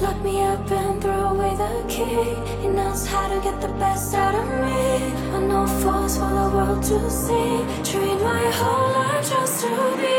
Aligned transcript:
Lock 0.00 0.22
me 0.22 0.42
up 0.42 0.70
and 0.70 1.00
throw 1.00 1.30
away 1.30 1.56
the 1.56 1.84
key. 1.88 2.34
He 2.60 2.68
knows 2.68 3.06
how 3.06 3.28
to 3.28 3.40
get 3.40 3.60
the 3.62 3.68
best 3.78 4.14
out 4.14 4.34
of 4.34 4.46
me. 4.46 5.14
On 5.34 5.48
no 5.48 5.66
force 5.66 6.18
for 6.18 6.28
the 6.28 6.50
world 6.54 6.82
to 6.84 7.10
see. 7.10 7.64
Train 7.82 8.22
my 8.22 8.50
whole 8.58 8.92
life 8.92 9.30
just 9.30 9.62
to 9.62 9.96
be. 9.96 10.15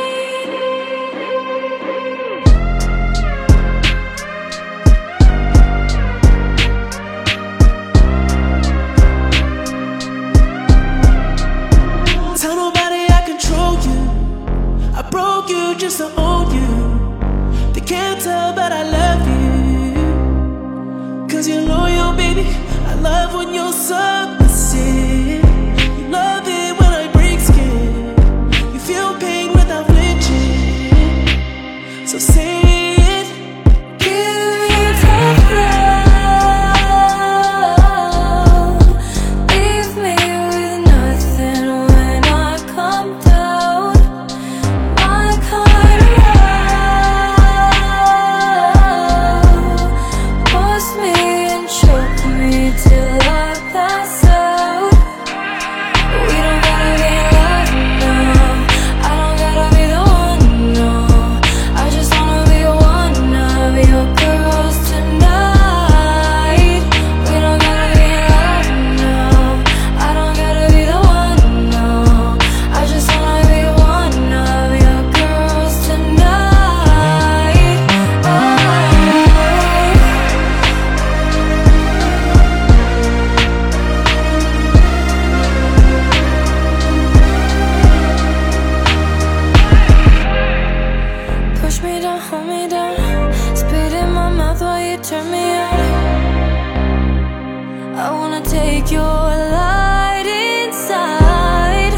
I 97.99 98.11
wanna 98.11 98.41
take 98.41 98.91
your 98.91 99.01
light 99.01 100.27
inside 100.67 101.93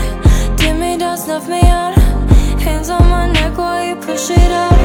Dim 0.55 0.79
me 0.79 0.97
down, 0.97 1.17
snuff 1.17 1.49
me 1.49 1.59
out 1.59 1.93
Hands 2.61 2.89
on 2.89 3.05
my 3.09 3.29
neck 3.29 3.57
while 3.57 3.83
you 3.83 3.97
push 3.97 4.29
it 4.29 4.51
up. 4.51 4.78